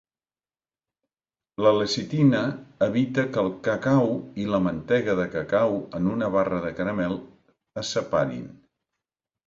[1.65, 2.39] La lecitina
[2.87, 4.11] evita que el cacau
[4.45, 7.19] i la mantega de cacau en una barra de caramel
[7.85, 8.47] es separin.